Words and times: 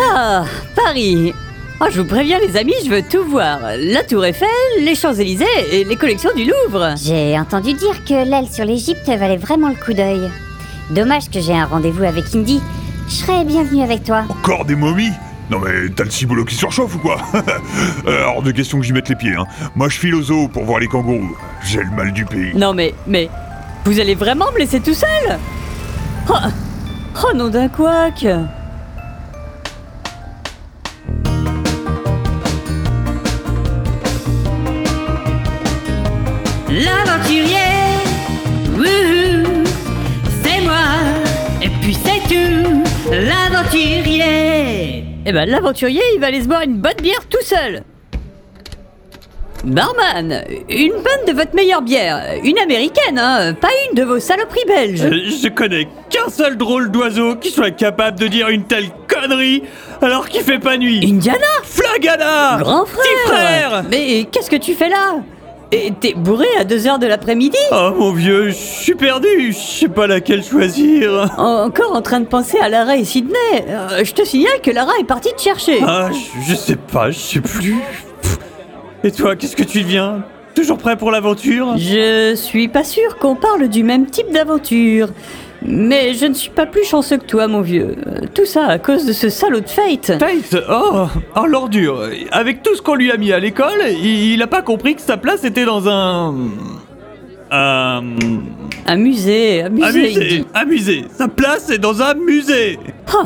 Ah, 0.00 0.44
Paris 0.76 1.32
Oh, 1.80 1.86
je 1.90 2.00
vous 2.00 2.08
préviens 2.08 2.38
les 2.40 2.56
amis, 2.56 2.74
je 2.84 2.90
veux 2.90 3.02
tout 3.02 3.22
voir. 3.24 3.60
La 3.78 4.02
tour 4.02 4.24
Eiffel, 4.24 4.48
les 4.80 4.96
Champs-Élysées 4.96 5.44
et 5.72 5.84
les 5.84 5.96
collections 5.96 6.30
du 6.34 6.44
Louvre. 6.44 6.94
J'ai 7.00 7.38
entendu 7.38 7.72
dire 7.74 8.04
que 8.04 8.28
l'aile 8.28 8.48
sur 8.48 8.64
l'Égypte 8.64 9.06
valait 9.06 9.36
vraiment 9.36 9.68
le 9.68 9.76
coup 9.76 9.92
d'œil. 9.92 10.28
Dommage 10.90 11.30
que 11.30 11.40
j'ai 11.40 11.54
un 11.54 11.66
rendez-vous 11.66 12.02
avec 12.02 12.24
Indy. 12.34 12.60
Je 13.08 13.12
serais 13.14 13.44
bienvenue 13.44 13.82
avec 13.82 14.02
toi. 14.04 14.24
Encore 14.28 14.64
des 14.64 14.74
momies? 14.74 15.12
Non 15.50 15.60
mais 15.60 15.88
t'as 15.96 16.04
le 16.04 16.10
ciboulot 16.10 16.44
qui 16.44 16.56
surchauffe 16.56 16.96
ou 16.96 16.98
quoi? 16.98 17.16
Euh, 18.06 18.24
Hors 18.26 18.42
de 18.42 18.50
question 18.50 18.78
que 18.78 18.84
j'y 18.84 18.92
mette 18.92 19.08
les 19.08 19.16
pieds, 19.16 19.34
hein. 19.34 19.44
Moi 19.76 19.88
je 19.88 19.98
file 19.98 20.14
au 20.14 20.22
zoo 20.22 20.48
pour 20.48 20.64
voir 20.64 20.78
les 20.80 20.88
kangourous. 20.88 21.36
J'ai 21.64 21.78
le 21.82 21.90
mal 21.90 22.12
du 22.12 22.24
pays. 22.24 22.52
Non 22.54 22.74
mais, 22.74 22.92
mais, 23.06 23.30
vous 23.84 23.98
allez 24.00 24.14
vraiment 24.14 24.50
me 24.52 24.58
laisser 24.58 24.80
tout 24.80 24.94
seul? 24.94 25.38
Oh, 26.28 26.34
oh 27.24 27.36
non 27.36 27.48
d'un 27.48 27.68
couac 27.68 28.26
l'aventurier. 43.20 45.04
Eh 45.26 45.32
ben 45.32 45.48
l'aventurier, 45.48 46.02
il 46.14 46.20
va 46.20 46.28
aller 46.28 46.42
se 46.42 46.48
boire 46.48 46.62
une 46.62 46.76
bonne 46.78 46.96
bière 47.02 47.26
tout 47.28 47.42
seul. 47.42 47.82
Barman, 49.64 50.44
une 50.68 50.92
bonne 50.92 51.24
de 51.26 51.32
votre 51.32 51.52
meilleure 51.54 51.82
bière, 51.82 52.22
une 52.44 52.58
américaine, 52.60 53.18
hein, 53.18 53.54
pas 53.54 53.68
une 53.88 53.96
de 53.98 54.04
vos 54.04 54.20
saloperies 54.20 54.64
belges. 54.68 55.02
Euh, 55.02 55.30
Je 55.42 55.48
connais 55.48 55.88
qu'un 56.10 56.30
seul 56.30 56.56
drôle 56.56 56.92
d'oiseau 56.92 57.34
qui 57.34 57.50
soit 57.50 57.72
capable 57.72 58.20
de 58.20 58.28
dire 58.28 58.48
une 58.50 58.64
telle 58.64 58.86
connerie 59.08 59.64
alors 60.00 60.28
qu'il 60.28 60.42
fait 60.42 60.60
pas 60.60 60.76
nuit. 60.76 61.00
Indiana, 61.04 61.44
Flagada 61.64 62.58
grand 62.60 62.86
frère. 62.86 63.02
Petit 63.02 63.26
frère 63.34 63.84
Mais 63.90 64.24
qu'est-ce 64.30 64.48
que 64.50 64.56
tu 64.56 64.74
fais 64.74 64.88
là? 64.88 65.16
Et 65.70 65.92
t'es 66.00 66.14
bourré 66.14 66.46
à 66.58 66.64
2h 66.64 66.98
de 66.98 67.06
l'après-midi 67.06 67.58
Oh 67.72 67.90
mon 67.98 68.12
vieux, 68.12 68.48
je 68.48 68.54
suis 68.54 68.94
perdu, 68.94 69.52
je 69.52 69.58
sais 69.58 69.88
pas 69.88 70.06
laquelle 70.06 70.42
choisir. 70.42 71.30
Encore 71.36 71.94
en 71.94 72.00
train 72.00 72.20
de 72.20 72.26
penser 72.26 72.56
à 72.58 72.70
Lara 72.70 72.96
et 72.96 73.04
Sydney. 73.04 73.36
Euh, 73.68 74.02
je 74.02 74.12
te 74.14 74.24
signale 74.24 74.60
que 74.62 74.70
Lara 74.70 74.92
est 74.98 75.04
partie 75.04 75.30
te 75.36 75.42
chercher. 75.42 75.80
Ah, 75.86 76.08
je, 76.10 76.50
je 76.52 76.56
sais 76.56 76.76
pas, 76.76 77.10
je 77.10 77.18
sais 77.18 77.40
plus. 77.40 77.76
Pff. 78.22 78.38
Et 79.04 79.10
toi, 79.12 79.36
qu'est-ce 79.36 79.56
que 79.56 79.62
tu 79.62 79.82
deviens 79.82 80.24
Toujours 80.54 80.78
prêt 80.78 80.96
pour 80.96 81.10
l'aventure 81.10 81.76
Je 81.76 82.34
suis 82.34 82.68
pas 82.68 82.82
sûr 82.82 83.18
qu'on 83.18 83.36
parle 83.36 83.68
du 83.68 83.82
même 83.82 84.06
type 84.06 84.32
d'aventure. 84.32 85.08
Mais 85.62 86.14
je 86.14 86.26
ne 86.26 86.34
suis 86.34 86.50
pas 86.50 86.66
plus 86.66 86.84
chanceux 86.84 87.18
que 87.18 87.24
toi, 87.24 87.48
mon 87.48 87.60
vieux. 87.60 87.96
Tout 88.34 88.46
ça 88.46 88.66
à 88.66 88.78
cause 88.78 89.06
de 89.06 89.12
ce 89.12 89.28
salaud 89.28 89.60
de 89.60 89.68
Fate. 89.68 90.18
Tate, 90.18 90.56
oh, 90.70 91.06
oh 91.36 91.46
l'ordure. 91.46 92.08
Avec 92.30 92.62
tout 92.62 92.74
ce 92.76 92.82
qu'on 92.82 92.94
lui 92.94 93.10
a 93.10 93.16
mis 93.16 93.32
à 93.32 93.40
l'école, 93.40 93.80
il, 93.90 94.34
il 94.34 94.42
a 94.42 94.46
pas 94.46 94.62
compris 94.62 94.94
que 94.94 95.00
sa 95.02 95.16
place 95.16 95.44
était 95.44 95.64
dans 95.64 95.88
un... 95.88 96.34
Un... 97.50 98.02
Un 98.86 98.96
musée, 98.96 99.62
un 99.62 99.68
musée. 99.70 100.12
il 100.12 100.18
musée, 100.18 100.28
dit. 100.28 100.46
un 100.54 100.64
musée. 100.64 101.04
Sa 101.16 101.28
place 101.28 101.70
est 101.70 101.78
dans 101.78 102.02
un 102.02 102.14
musée. 102.14 102.78
Oh, 103.14 103.24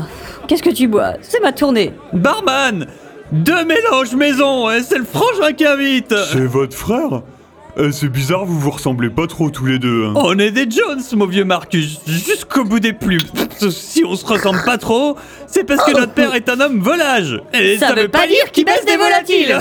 Qu'est-ce 0.49 0.63
que 0.63 0.71
tu 0.71 0.89
bois? 0.89 1.15
C'est 1.23 1.41
ma 1.41 1.53
tournée. 1.53 1.93
Barman 2.13 2.87
Deux 3.31 3.65
mélanges 3.65 4.15
maison, 4.15 4.69
c'est 4.83 4.99
le 4.99 5.05
frangin 5.05 5.53
qui 5.53 5.65
invite 5.67 6.15
C'est 6.33 6.47
votre 6.47 6.77
frère? 6.77 7.23
Euh, 7.79 7.91
C'est 7.91 8.09
bizarre, 8.09 8.45
vous 8.45 8.59
vous 8.59 8.71
ressemblez 8.71 9.09
pas 9.09 9.27
trop 9.27 9.49
tous 9.51 9.65
les 9.67 9.79
deux. 9.79 10.07
hein. 10.07 10.13
On 10.17 10.39
est 10.39 10.51
des 10.51 10.71
Jones, 10.71 11.01
mon 11.15 11.27
vieux 11.27 11.45
Marcus, 11.45 12.01
jusqu'au 12.07 12.65
bout 12.65 12.81
des 12.81 12.93
plumes. 12.93 13.21
Si 13.71 14.05
on 14.05 14.17
se 14.17 14.27
ressemble 14.27 14.61
pas 14.65 14.77
trop, 14.77 15.17
c'est 15.47 15.63
parce 15.65 15.85
que 15.85 15.93
notre 15.97 16.13
père 16.15 16.35
est 16.35 16.49
un 16.49 16.59
homme 16.61 16.81
volage. 16.81 17.41
Et 17.55 17.79
ça, 17.79 17.93
veut 17.95 18.09
pas 18.09 18.27
dire 18.27 18.51
qu'il 18.51 18.65
baisse 18.65 18.85
des 18.85 18.97
volatiles 18.97 19.57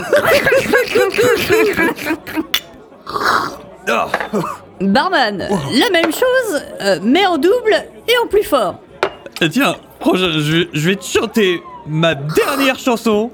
Ah, 3.87 4.07
Barman, 4.81 5.37
la 5.39 5.89
même 5.91 6.11
chose, 6.11 6.61
euh, 6.81 6.99
mais 7.03 7.25
en 7.27 7.37
double 7.37 7.75
et 8.07 8.13
en 8.23 8.27
plus 8.27 8.43
fort. 8.43 8.79
Tiens, 9.51 9.75
frangin, 9.99 10.31
je, 10.39 10.39
vais- 10.57 10.69
je 10.73 10.89
vais 10.89 10.95
te 10.95 11.05
chanter 11.05 11.61
ma 11.87 12.15
dernière 12.15 12.79
chanson. 12.79 13.31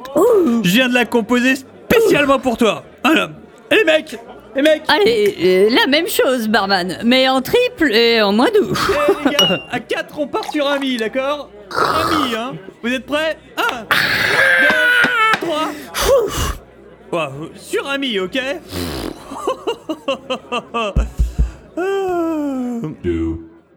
Je 0.64 0.70
viens 0.70 0.90
de 0.90 0.94
la 0.94 1.06
composer 1.06 1.54
spécialement 1.56 2.40
pour 2.40 2.58
toi. 2.58 2.84
Voilà. 3.06 3.30
Et 3.72 3.76
les 3.76 3.84
mecs 3.86 4.18
Les 4.58 4.64
mecs 4.64 4.82
Allez, 4.88 5.36
euh, 5.40 5.70
la 5.70 5.86
même 5.86 6.08
chose, 6.08 6.48
Barman, 6.48 6.98
mais 7.06 7.30
en 7.30 7.44
triple 7.44 7.94
et 7.94 8.24
en 8.24 8.34
moins 8.34 8.48
doux. 8.48 8.74
Eh, 8.74 9.30
les 9.30 9.36
gars, 9.36 9.62
à 9.70 9.80
4 9.80 10.18
on 10.18 10.26
part 10.28 10.52
sur 10.52 10.68
un 10.68 10.80
mi, 10.80 10.98
d'accord? 10.98 11.52
Un 11.70 12.26
mi, 12.28 12.36
hein 12.36 12.54
Vous 12.82 12.92
êtes 12.92 13.06
prêts? 13.06 13.38
1, 13.56 13.62
2, 15.42 15.48
3. 17.12 17.32
sur 17.56 17.88
un 17.88 18.00
mi, 18.00 18.18
ok? 18.20 18.40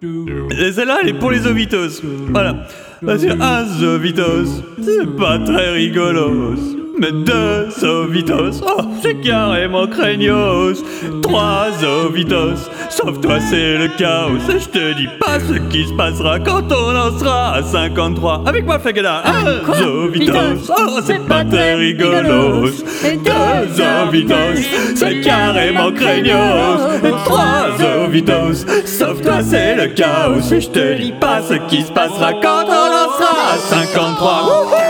Celle-là, 0.01 0.99
elle 1.03 1.09
est 1.11 1.19
pour 1.19 1.31
les 1.31 1.47
ovitos. 1.47 2.01
Voilà. 2.31 2.67
Parce 3.05 3.23
que 3.23 3.39
un 3.39 3.67
zovitos, 3.67 4.47
c'est 4.83 5.15
pas 5.15 5.39
très 5.41 5.73
rigolo. 5.73 6.55
Mais 7.01 7.13
deux 7.13 7.71
zovitos, 7.71 8.61
oh, 8.63 8.83
c'est 9.01 9.15
carrément 9.23 9.87
craignos. 9.87 10.85
Trois 11.23 11.69
zovitos, 11.81 12.69
sauf 12.91 13.19
toi, 13.23 13.41
c'est 13.41 13.79
le 13.79 13.89
chaos. 13.97 14.37
Et 14.55 14.61
je 14.61 14.69
te 14.69 14.95
dis 14.99 15.09
pas 15.19 15.41
ce 15.41 15.55
qui 15.71 15.87
se 15.87 15.95
passera 15.95 16.39
quand 16.39 16.71
on 16.71 16.95
en 16.95 17.19
sera 17.19 17.55
à 17.55 17.63
53. 17.63 18.43
Avec 18.45 18.67
moi, 18.67 18.79
Fagada. 18.79 19.23
Un 19.25 19.65
quoi? 19.65 19.77
zovitos, 19.79 20.71
oh, 20.77 20.99
c'est 21.03 21.27
pas 21.27 21.43
très 21.43 21.75
rigolo. 21.77 22.67
Deux 22.69 23.83
zovitos, 23.83 24.61
c'est 24.95 25.23
carrément 25.23 25.93
craignos. 25.93 26.81
Et 27.03 27.13
trois 27.25 27.79
zovitos, 27.79 28.67
sauf 28.85 29.23
toi, 29.23 29.39
c'est 29.43 29.75
le 29.75 29.87
chaos. 29.95 30.53
Et 30.53 30.61
je 30.61 30.69
te 30.69 31.01
dis 31.01 31.15
pas 31.19 31.41
ce 31.41 31.55
qui 31.67 31.81
se 31.81 31.93
passera 31.93 32.35
quand 32.35 32.67
on 32.67 32.71
en 32.71 33.17
sera 33.17 33.55
à 33.55 33.57
53. 33.57 34.43
Wouhou 34.45 34.90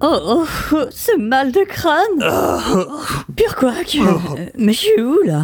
Oh, 0.00 0.44
oh, 0.72 0.78
ce 0.90 1.16
mal 1.18 1.50
de 1.52 1.64
crâne. 1.64 2.18
Pur 3.36 3.56
quoi 3.56 3.72
Mais 4.56 4.72
je 4.72 4.78
suis 4.78 5.02
où, 5.02 5.20
là? 5.24 5.42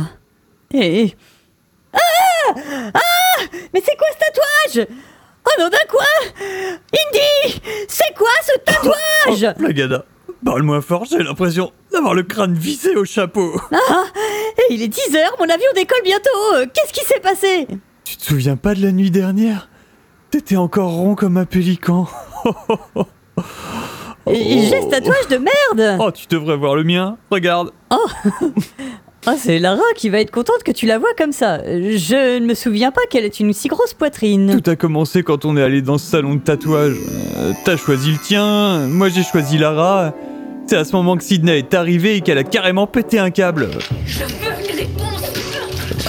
Eh 0.73 1.15
Ah 1.93 1.99
Ah 2.95 3.43
Mais 3.73 3.83
c'est 3.85 3.97
quoi 3.97 4.07
ce 4.13 4.19
tatouage? 4.19 4.89
Oh 5.47 5.51
non, 5.61 5.69
d'un 5.69 5.77
quoi 5.89 6.05
Indy 6.41 7.61
C'est 7.89 8.15
quoi 8.17 8.29
ce 8.43 8.59
tatouage? 8.61 9.55
Flagada, 9.59 10.05
parle-moi 10.45 10.81
fort, 10.83 11.05
j'ai 11.05 11.19
l'impression 11.23 11.73
d'avoir 11.93 12.15
le 12.15 12.23
crâne 12.23 12.55
vissé 12.55 12.95
au 12.97 13.05
chapeau. 13.05 13.61
Ah 13.73 14.05
Et 14.59 14.75
il 14.75 14.83
est 14.83 14.89
10h, 14.89 15.19
mon 15.39 15.45
avion 15.49 15.69
décolle 15.75 16.01
bientôt. 16.05 16.31
Euh, 16.55 16.67
Qu'est-ce 16.73 16.93
qui 16.93 17.05
s'est 17.05 17.21
passé? 17.21 17.67
Tu 18.05 18.17
te 18.17 18.23
souviens 18.25 18.57
pas 18.57 18.75
de 18.75 18.83
la 18.83 18.93
nuit 18.93 19.11
dernière? 19.11 19.69
T'étais 20.31 20.57
encore 20.57 20.91
rond 20.93 21.15
comme 21.15 21.37
un 21.37 21.45
pélican. 21.45 22.07
Et 24.27 24.61
J'ai 24.63 24.81
ce 24.81 24.89
tatouage 24.89 25.29
de 25.31 25.37
merde 25.37 25.99
Oh, 26.01 26.11
tu 26.11 26.27
devrais 26.29 26.57
voir 26.57 26.75
le 26.77 26.85
mien. 26.85 27.17
Regarde. 27.31 27.73
Ah, 27.91 29.35
c'est 29.37 29.59
Lara 29.59 29.83
qui 29.97 30.09
va 30.09 30.21
être 30.21 30.31
contente 30.31 30.63
que 30.65 30.73
tu 30.73 30.87
la 30.87 30.99
vois 30.99 31.13
comme 31.17 31.33
ça. 31.33 31.59
Je 31.65 32.39
ne 32.39 32.47
me 32.47 32.55
souviens 32.55 32.91
pas 32.91 33.03
qu'elle 33.11 33.25
ait 33.25 33.29
une 33.29 33.53
si 33.53 33.69
grosse 33.69 33.93
poitrine. 33.95 34.59
Tout 34.63 34.71
a 34.71 34.77
commencé 34.77 35.23
quand 35.23 35.45
on 35.45 35.57
est 35.57 35.63
allé 35.63 35.83
dans 35.83 35.99
ce 35.99 36.07
salon 36.11 36.35
de 36.37 36.41
tatouage. 36.41 36.97
Euh, 37.37 37.53
T'as 37.65 37.77
choisi 37.77 38.13
le 38.13 38.19
tien, 38.19 38.87
moi 38.89 39.09
j'ai 39.11 39.23
choisi 39.23 39.59
Lara. 39.59 40.15
C'est 40.67 40.77
à 40.77 40.85
ce 40.85 40.93
moment 40.97 41.17
que 41.19 41.23
Sydney 41.25 41.59
est 41.59 41.75
arrivée 41.75 42.17
et 42.17 42.21
qu'elle 42.23 42.39
a 42.39 42.45
carrément 42.45 42.87
pété 42.87 43.19
un 43.19 43.31
câble. 43.31 43.69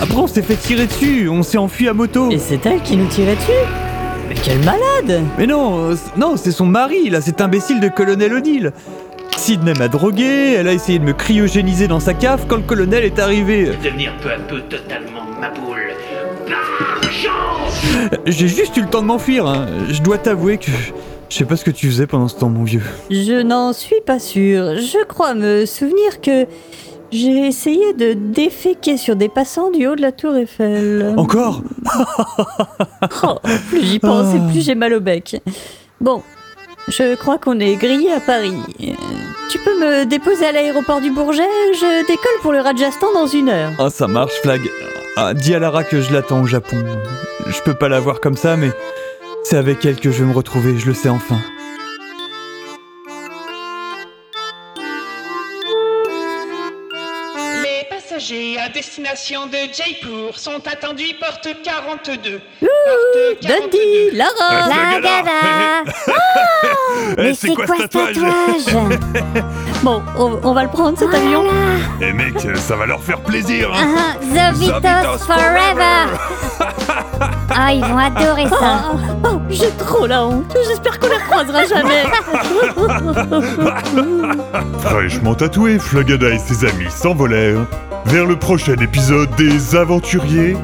Après 0.01 0.18
on 0.18 0.27
s'est 0.27 0.41
fait 0.41 0.56
tirer 0.56 0.88
dessus, 0.88 1.27
on 1.29 1.44
s'est 1.44 1.57
enfui 1.57 1.89
à 1.89 1.94
moto. 1.94 2.29
Et 2.31 2.39
c'est 2.39 2.65
elle 2.65 2.81
qui 2.81 2.95
nous 2.95 3.07
tirait 3.07 3.35
dessus 3.35 3.51
Mais 4.27 4.36
quelle 4.36 4.60
malade 4.60 5.24
Mais 5.38 5.48
non, 5.48 5.92
euh, 5.92 5.95
non, 6.18 6.36
c'est 6.38 6.51
son 6.51 6.66
mari, 6.66 7.10
là, 7.10 7.22
cet 7.22 7.42
imbécile 7.42 7.80
de 7.80 7.89
colonel 7.89 8.33
O'Neill. 8.33 8.72
Sydney 9.38 9.74
m'a 9.77 9.88
drogué, 9.88 10.54
elle 10.54 10.68
a 10.68 10.74
essayé 10.74 10.98
de 10.98 11.04
me 11.04 11.13
cryogéniser 11.13 11.88
dans 11.88 12.00
sa 12.00 12.13
cave 12.13 12.45
quand 12.48 12.56
le 12.56 12.63
colonel 12.63 13.04
est 13.04 13.19
arrivé. 13.19 13.66
devenir 13.83 14.13
peu 14.22 14.31
à 14.31 14.38
peu 14.38 14.62
totalement 14.62 15.25
ma 15.39 15.50
boule. 15.50 15.94
J'ai 18.25 18.48
juste 18.48 18.75
eu 18.77 18.81
le 18.81 18.88
temps 18.88 19.01
de 19.01 19.07
m'enfuir, 19.07 19.45
hein. 19.48 19.68
je 19.89 20.01
dois 20.01 20.18
t'avouer 20.18 20.57
que 20.57 20.71
je 21.30 21.36
sais 21.38 21.45
pas 21.45 21.57
ce 21.57 21.66
que 21.66 21.71
tu 21.71 21.88
faisais 21.88 22.07
pendant 22.07 22.28
ce 22.28 22.38
temps, 22.38 22.50
mon 22.50 22.63
vieux. 22.63 22.83
Je 23.10 23.42
n'en 23.42 23.74
suis 23.74 24.01
pas 24.06 24.19
sûre. 24.19 24.78
Je 24.78 25.04
crois 25.06 25.33
me 25.33 25.66
souvenir 25.66 26.21
que 26.21 26.45
J'ai 27.12 27.48
essayé 27.48 27.94
de 27.94 28.13
déféquer 28.13 28.98
sur 28.98 29.16
des 29.16 29.30
passants 29.30 29.72
du 29.72 29.88
haut 29.88 29.96
de 29.96 30.02
la 30.02 30.12
tour 30.12 30.36
Eiffel. 30.36 31.13
Encore 31.18 31.62
Oh, 33.24 33.40
plus 33.69 33.81
j'y 33.84 34.00
pense 34.00 34.34
et 34.36 34.40
plus 34.52 34.66
j'ai 34.66 34.75
mal 34.75 34.94
au 34.94 35.00
bec. 35.00 35.42
Bon, 36.02 36.22
je 36.88 37.16
crois 37.16 37.38
qu'on 37.38 37.60
est 37.60 37.75
grillé 37.75 38.12
à 38.12 38.19
Paris. 38.19 38.54
Tu 39.50 39.60
peux 39.60 39.80
me 39.80 40.06
déposer 40.06 40.46
à 40.46 40.52
l'aéroport 40.52 41.02
du 41.02 41.12
Bourget 41.12 41.44
Je 41.74 42.02
décolle 42.07 42.42
pour 42.42 42.52
le 42.52 42.60
Rajasthan 42.60 43.13
dans 43.13 43.28
une 43.28 43.50
heure. 43.50 43.72
Ah, 43.80 43.90
ça 43.90 44.07
marche, 44.07 44.34
Flag. 44.42 44.62
Ah, 45.16 45.34
dis 45.34 45.54
à 45.54 45.60
Lara 45.60 45.84
que 45.84 46.02
je 46.02 46.12
l'attends 46.12 46.42
au 46.42 46.48
Japon. 46.48 46.78
Je 47.48 47.62
peux 47.62 47.75
pas 47.75 47.88
la 47.88 48.00
voir 48.00 48.19
comme 48.19 48.36
ça, 48.36 48.57
mais 48.57 48.72
c'est 49.44 49.57
avec 49.57 49.86
elle 49.86 50.00
que 50.00 50.12
je 50.12 50.24
vais 50.24 50.30
me 50.30 50.36
retrouver, 50.36 50.78
je 50.78 50.88
le 50.88 50.94
sais 50.94 51.10
enfin. 51.10 51.38
Passagers 58.15 58.57
à 58.59 58.69
destination 58.69 59.47
de 59.47 59.57
Jaipur 59.73 60.38
sont 60.38 60.62
attendus 60.71 61.13
porte 61.19 61.50
42. 61.63 62.39
Ouh, 62.62 62.65
Porte 62.65 63.41
42. 63.41 63.47
Dundee, 63.47 64.12
Lara 64.13 64.31
Ah, 64.39 64.69
La 64.69 65.01
gada 65.01 65.83
Eh, 67.17 67.21
Mais 67.21 67.33
c'est 67.33 67.50
quoi 67.50 67.65
ce 67.67 67.83
tatouage 67.83 68.23
Bon, 69.83 70.01
on, 70.17 70.39
on 70.44 70.53
va 70.53 70.63
le 70.63 70.69
prendre 70.69 70.97
cet 70.97 71.13
avion. 71.13 71.44
Eh 72.01 72.13
mec, 72.13 72.35
ça 72.56 72.75
va 72.75 72.85
leur 72.85 73.03
faire 73.03 73.19
plaisir 73.21 73.71
hein. 73.73 73.95
Ah, 73.97 74.15
The 74.21 74.56
Vitos 74.57 74.79
Vitos 74.79 75.25
Forever. 75.25 76.06
Ah, 77.57 77.73
ils 77.73 77.83
vont 77.85 77.97
adorer 77.97 78.47
ça. 78.50 78.57
Ah, 78.61 78.91
oh, 79.25 79.39
J'ai 79.50 79.69
trop 79.71 80.07
la 80.07 80.25
honte. 80.25 80.56
J'espère 80.68 81.00
qu'on 81.00 81.07
les 81.07 81.15
recroisera 81.15 81.65
jamais. 81.65 82.03
Fraîchement 84.81 85.35
tatoué, 85.35 85.79
Flagada 85.79 86.29
et 86.29 86.39
ses 86.39 86.65
amis 86.65 86.89
s'envolèrent 86.89 87.65
vers 88.06 88.25
le 88.25 88.36
prochain 88.38 88.75
épisode 88.75 89.30
des 89.36 89.75
Aventuriers 89.75 90.56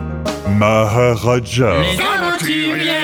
Maharaja. 0.58 1.74
Les 1.82 2.00
aventuriers 2.00 3.01